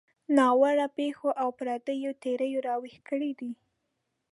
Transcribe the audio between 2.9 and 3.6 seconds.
کړي دي.